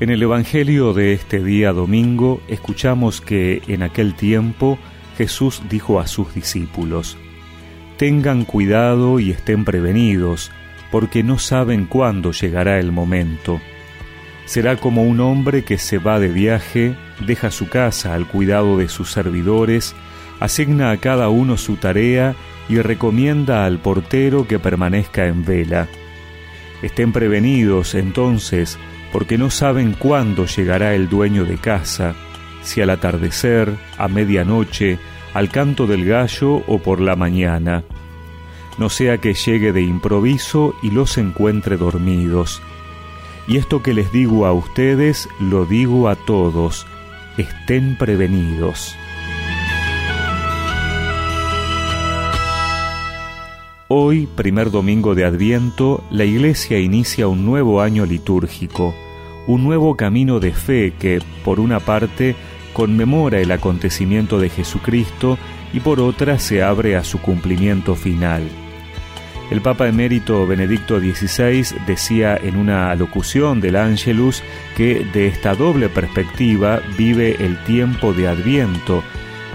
En 0.00 0.10
el 0.10 0.20
Evangelio 0.20 0.92
de 0.92 1.12
este 1.12 1.42
día 1.42 1.72
domingo 1.72 2.40
escuchamos 2.48 3.20
que 3.20 3.62
en 3.68 3.84
aquel 3.84 4.14
tiempo 4.14 4.76
Jesús 5.16 5.62
dijo 5.70 6.00
a 6.00 6.08
sus 6.08 6.34
discípulos, 6.34 7.16
Tengan 7.96 8.44
cuidado 8.44 9.20
y 9.20 9.30
estén 9.30 9.64
prevenidos, 9.64 10.50
porque 10.90 11.22
no 11.22 11.38
saben 11.38 11.86
cuándo 11.86 12.32
llegará 12.32 12.80
el 12.80 12.90
momento. 12.90 13.60
Será 14.46 14.76
como 14.78 15.04
un 15.04 15.20
hombre 15.20 15.62
que 15.62 15.78
se 15.78 15.98
va 15.98 16.18
de 16.18 16.28
viaje, 16.28 16.96
deja 17.24 17.52
su 17.52 17.68
casa 17.68 18.14
al 18.14 18.26
cuidado 18.26 18.76
de 18.76 18.88
sus 18.88 19.12
servidores, 19.12 19.94
asigna 20.40 20.90
a 20.90 20.96
cada 20.96 21.28
uno 21.28 21.56
su 21.56 21.76
tarea 21.76 22.34
y 22.68 22.78
recomienda 22.78 23.64
al 23.64 23.78
portero 23.78 24.48
que 24.48 24.58
permanezca 24.58 25.28
en 25.28 25.44
vela. 25.44 25.86
Estén 26.82 27.12
prevenidos 27.12 27.94
entonces, 27.94 28.76
porque 29.14 29.38
no 29.38 29.48
saben 29.48 29.92
cuándo 29.92 30.44
llegará 30.44 30.96
el 30.96 31.08
dueño 31.08 31.44
de 31.44 31.56
casa, 31.56 32.16
si 32.64 32.80
al 32.80 32.90
atardecer, 32.90 33.72
a 33.96 34.08
medianoche, 34.08 34.98
al 35.34 35.50
canto 35.50 35.86
del 35.86 36.04
gallo 36.04 36.64
o 36.66 36.80
por 36.80 37.00
la 37.00 37.14
mañana. 37.14 37.84
No 38.76 38.88
sea 38.88 39.18
que 39.18 39.34
llegue 39.34 39.72
de 39.72 39.82
improviso 39.82 40.74
y 40.82 40.90
los 40.90 41.16
encuentre 41.16 41.76
dormidos. 41.76 42.60
Y 43.46 43.56
esto 43.58 43.84
que 43.84 43.94
les 43.94 44.10
digo 44.10 44.46
a 44.46 44.52
ustedes, 44.52 45.28
lo 45.38 45.64
digo 45.64 46.08
a 46.08 46.16
todos, 46.16 46.84
estén 47.38 47.96
prevenidos. 47.96 48.96
Hoy, 53.88 54.26
primer 54.34 54.70
domingo 54.70 55.14
de 55.14 55.26
Adviento, 55.26 56.02
la 56.10 56.24
Iglesia 56.24 56.78
inicia 56.78 57.28
un 57.28 57.44
nuevo 57.44 57.82
año 57.82 58.06
litúrgico, 58.06 58.94
un 59.46 59.62
nuevo 59.62 59.94
camino 59.94 60.40
de 60.40 60.52
fe 60.52 60.94
que, 60.98 61.20
por 61.44 61.60
una 61.60 61.80
parte, 61.80 62.34
conmemora 62.72 63.40
el 63.40 63.52
acontecimiento 63.52 64.38
de 64.38 64.48
Jesucristo 64.48 65.36
y 65.74 65.80
por 65.80 66.00
otra 66.00 66.38
se 66.38 66.62
abre 66.62 66.96
a 66.96 67.04
su 67.04 67.20
cumplimiento 67.20 67.94
final. 67.94 68.48
El 69.50 69.60
Papa 69.60 69.86
emérito 69.86 70.46
Benedicto 70.46 70.98
XVI 70.98 71.76
decía 71.86 72.38
en 72.42 72.56
una 72.56 72.90
alocución 72.90 73.60
del 73.60 73.76
Angelus 73.76 74.42
que 74.78 75.04
de 75.12 75.26
esta 75.26 75.54
doble 75.54 75.90
perspectiva 75.90 76.80
vive 76.96 77.36
el 77.44 77.62
tiempo 77.64 78.14
de 78.14 78.28
Adviento, 78.28 79.04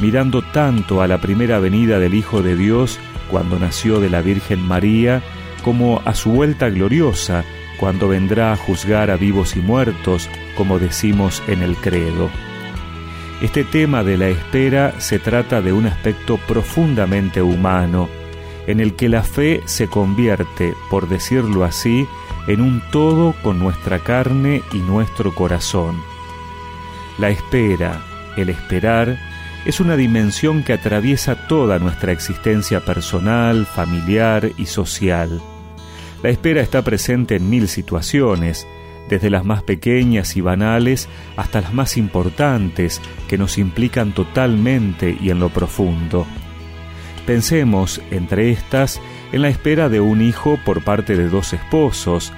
mirando 0.00 0.42
tanto 0.42 1.00
a 1.00 1.08
la 1.08 1.18
primera 1.18 1.60
venida 1.60 1.98
del 1.98 2.12
Hijo 2.12 2.42
de 2.42 2.56
Dios 2.56 3.00
cuando 3.30 3.58
nació 3.58 4.00
de 4.00 4.10
la 4.10 4.20
Virgen 4.20 4.60
María, 4.60 5.22
como 5.62 6.02
a 6.04 6.14
su 6.14 6.30
vuelta 6.30 6.68
gloriosa, 6.68 7.44
cuando 7.78 8.08
vendrá 8.08 8.52
a 8.52 8.56
juzgar 8.56 9.10
a 9.10 9.16
vivos 9.16 9.56
y 9.56 9.60
muertos, 9.60 10.28
como 10.56 10.78
decimos 10.78 11.42
en 11.46 11.62
el 11.62 11.76
credo. 11.76 12.30
Este 13.40 13.62
tema 13.62 14.02
de 14.02 14.16
la 14.16 14.28
espera 14.28 15.00
se 15.00 15.18
trata 15.18 15.62
de 15.62 15.72
un 15.72 15.86
aspecto 15.86 16.38
profundamente 16.48 17.40
humano, 17.40 18.08
en 18.66 18.80
el 18.80 18.94
que 18.94 19.08
la 19.08 19.22
fe 19.22 19.62
se 19.64 19.86
convierte, 19.86 20.74
por 20.90 21.08
decirlo 21.08 21.64
así, 21.64 22.06
en 22.48 22.60
un 22.60 22.82
todo 22.90 23.34
con 23.42 23.58
nuestra 23.58 24.00
carne 24.00 24.62
y 24.72 24.78
nuestro 24.78 25.34
corazón. 25.34 25.96
La 27.18 27.30
espera, 27.30 28.02
el 28.36 28.48
esperar, 28.48 29.18
es 29.64 29.80
una 29.80 29.96
dimensión 29.96 30.62
que 30.62 30.72
atraviesa 30.72 31.46
toda 31.46 31.78
nuestra 31.78 32.12
existencia 32.12 32.84
personal, 32.84 33.66
familiar 33.66 34.50
y 34.56 34.66
social. 34.66 35.40
La 36.22 36.30
espera 36.30 36.62
está 36.62 36.82
presente 36.82 37.36
en 37.36 37.48
mil 37.48 37.68
situaciones, 37.68 38.66
desde 39.08 39.30
las 39.30 39.44
más 39.44 39.62
pequeñas 39.62 40.36
y 40.36 40.40
banales 40.40 41.08
hasta 41.36 41.60
las 41.60 41.72
más 41.72 41.96
importantes 41.96 43.00
que 43.28 43.38
nos 43.38 43.58
implican 43.58 44.12
totalmente 44.12 45.16
y 45.20 45.30
en 45.30 45.38
lo 45.38 45.48
profundo. 45.48 46.26
Pensemos, 47.26 48.00
entre 48.10 48.50
estas, 48.50 49.00
en 49.32 49.42
la 49.42 49.48
espera 49.48 49.88
de 49.88 50.00
un 50.00 50.22
hijo 50.22 50.58
por 50.64 50.82
parte 50.82 51.16
de 51.16 51.28
dos 51.28 51.52
esposos, 51.52 52.32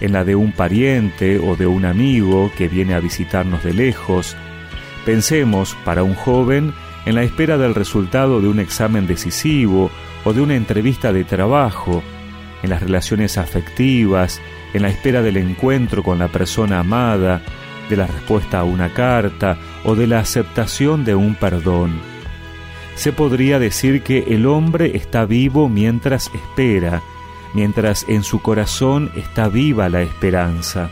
en 0.00 0.12
la 0.12 0.24
de 0.24 0.34
un 0.36 0.52
pariente 0.52 1.38
o 1.38 1.56
de 1.56 1.66
un 1.66 1.84
amigo 1.84 2.52
que 2.56 2.68
viene 2.68 2.94
a 2.94 3.00
visitarnos 3.00 3.64
de 3.64 3.74
lejos, 3.74 4.36
Pensemos, 5.06 5.76
para 5.84 6.02
un 6.02 6.14
joven, 6.16 6.74
en 7.04 7.14
la 7.14 7.22
espera 7.22 7.56
del 7.56 7.76
resultado 7.76 8.40
de 8.40 8.48
un 8.48 8.58
examen 8.58 9.06
decisivo 9.06 9.88
o 10.24 10.32
de 10.32 10.40
una 10.40 10.56
entrevista 10.56 11.12
de 11.12 11.22
trabajo, 11.22 12.02
en 12.64 12.70
las 12.70 12.82
relaciones 12.82 13.38
afectivas, 13.38 14.40
en 14.74 14.82
la 14.82 14.88
espera 14.88 15.22
del 15.22 15.36
encuentro 15.36 16.02
con 16.02 16.18
la 16.18 16.26
persona 16.26 16.80
amada, 16.80 17.40
de 17.88 17.96
la 17.96 18.08
respuesta 18.08 18.58
a 18.58 18.64
una 18.64 18.92
carta 18.92 19.56
o 19.84 19.94
de 19.94 20.08
la 20.08 20.18
aceptación 20.18 21.04
de 21.04 21.14
un 21.14 21.36
perdón. 21.36 22.00
Se 22.96 23.12
podría 23.12 23.60
decir 23.60 24.02
que 24.02 24.24
el 24.26 24.44
hombre 24.44 24.96
está 24.96 25.24
vivo 25.24 25.68
mientras 25.68 26.32
espera, 26.34 27.00
mientras 27.54 28.04
en 28.08 28.24
su 28.24 28.42
corazón 28.42 29.12
está 29.14 29.48
viva 29.48 29.88
la 29.88 30.02
esperanza. 30.02 30.90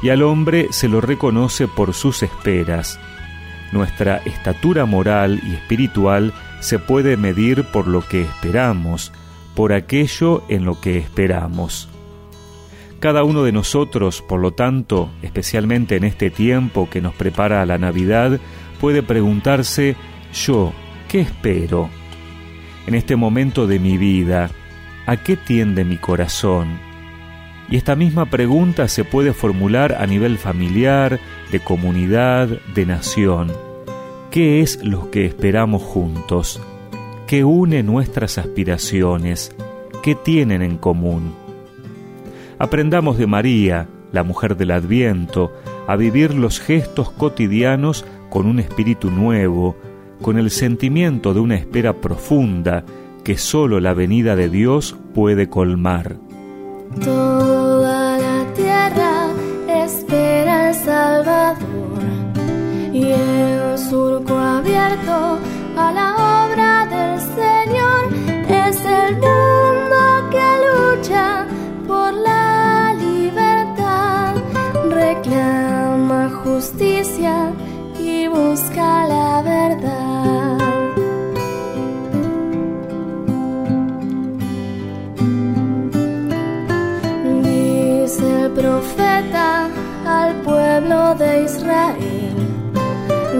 Y 0.00 0.08
al 0.08 0.22
hombre 0.22 0.68
se 0.70 0.88
lo 0.88 1.02
reconoce 1.02 1.68
por 1.68 1.92
sus 1.92 2.22
esperas, 2.22 2.98
nuestra 3.72 4.18
estatura 4.18 4.84
moral 4.84 5.40
y 5.46 5.54
espiritual 5.54 6.32
se 6.60 6.78
puede 6.78 7.16
medir 7.16 7.64
por 7.64 7.86
lo 7.86 8.06
que 8.06 8.22
esperamos, 8.22 9.12
por 9.54 9.72
aquello 9.72 10.42
en 10.48 10.64
lo 10.64 10.80
que 10.80 10.98
esperamos. 10.98 11.88
Cada 13.00 13.24
uno 13.24 13.44
de 13.44 13.52
nosotros, 13.52 14.20
por 14.20 14.40
lo 14.40 14.52
tanto, 14.52 15.10
especialmente 15.22 15.96
en 15.96 16.04
este 16.04 16.30
tiempo 16.30 16.88
que 16.90 17.00
nos 17.00 17.14
prepara 17.14 17.62
a 17.62 17.66
la 17.66 17.78
Navidad, 17.78 18.38
puede 18.78 19.02
preguntarse, 19.02 19.96
yo, 20.34 20.72
¿qué 21.08 21.20
espero? 21.20 21.88
En 22.86 22.94
este 22.94 23.16
momento 23.16 23.66
de 23.66 23.78
mi 23.78 23.96
vida, 23.96 24.50
¿a 25.06 25.16
qué 25.16 25.36
tiende 25.36 25.84
mi 25.84 25.96
corazón? 25.96 26.89
Y 27.70 27.76
esta 27.76 27.94
misma 27.94 28.26
pregunta 28.26 28.88
se 28.88 29.04
puede 29.04 29.32
formular 29.32 29.96
a 30.00 30.06
nivel 30.06 30.38
familiar, 30.38 31.20
de 31.52 31.60
comunidad, 31.60 32.48
de 32.74 32.84
nación. 32.84 33.52
¿Qué 34.32 34.60
es 34.60 34.84
lo 34.84 35.10
que 35.10 35.24
esperamos 35.24 35.82
juntos? 35.82 36.60
¿Qué 37.28 37.44
une 37.44 37.84
nuestras 37.84 38.38
aspiraciones? 38.38 39.54
¿Qué 40.02 40.16
tienen 40.16 40.62
en 40.62 40.78
común? 40.78 41.32
Aprendamos 42.58 43.18
de 43.18 43.28
María, 43.28 43.88
la 44.10 44.24
mujer 44.24 44.56
del 44.56 44.72
Adviento, 44.72 45.52
a 45.86 45.94
vivir 45.94 46.34
los 46.34 46.58
gestos 46.58 47.10
cotidianos 47.12 48.04
con 48.30 48.46
un 48.46 48.58
espíritu 48.58 49.12
nuevo, 49.12 49.76
con 50.20 50.38
el 50.38 50.50
sentimiento 50.50 51.34
de 51.34 51.40
una 51.40 51.54
espera 51.54 51.92
profunda 51.94 52.84
que 53.22 53.38
sólo 53.38 53.78
la 53.78 53.94
venida 53.94 54.34
de 54.34 54.48
Dios 54.48 54.96
puede 55.14 55.48
colmar. 55.48 56.16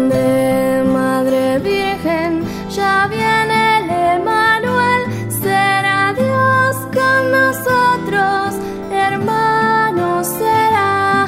De 0.09 0.85
Madre 0.85 1.59
Virgen 1.59 2.43
ya 2.71 3.09
viene 3.09 3.79
el 3.79 3.91
Emanuel, 4.21 5.31
será 5.31 6.13
Dios 6.15 6.77
con 6.93 7.31
nosotros, 7.31 8.55
hermano 8.93 10.25
será 10.25 11.27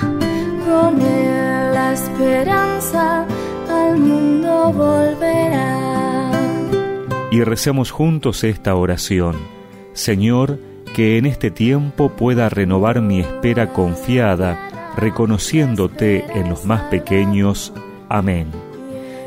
con 0.66 1.00
él 1.00 1.74
la 1.74 1.92
esperanza 1.92 3.26
al 3.70 3.98
mundo 3.98 4.72
volverá. 4.72 6.30
Y 7.30 7.42
recemos 7.44 7.90
juntos 7.90 8.44
esta 8.44 8.74
oración. 8.74 9.36
Señor, 9.94 10.58
que 10.94 11.18
en 11.18 11.26
este 11.26 11.50
tiempo 11.50 12.10
pueda 12.10 12.48
renovar 12.48 13.00
mi 13.00 13.20
espera 13.20 13.72
confiada, 13.72 14.71
reconociéndote 14.96 16.24
en 16.38 16.48
los 16.48 16.64
más 16.64 16.82
pequeños. 16.82 17.72
Amén. 18.08 18.50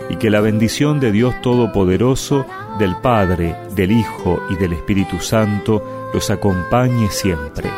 Y 0.09 0.17
que 0.17 0.29
la 0.29 0.41
bendición 0.41 0.99
de 0.99 1.11
Dios 1.11 1.33
Todopoderoso, 1.41 2.45
del 2.77 2.95
Padre, 2.97 3.55
del 3.75 3.91
Hijo 3.91 4.39
y 4.49 4.55
del 4.55 4.73
Espíritu 4.73 5.19
Santo 5.19 6.09
los 6.13 6.29
acompañe 6.29 7.09
siempre. 7.09 7.69